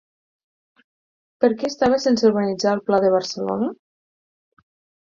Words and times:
Per 1.45 1.51
què 1.59 1.69
estava 1.73 2.01
sense 2.09 2.27
urbanitzar 2.31 2.75
el 2.79 2.85
Pla 2.89 3.03
de 3.07 3.13
Barcelona? 3.19 3.73